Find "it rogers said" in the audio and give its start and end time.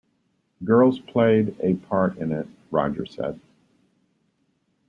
2.31-3.39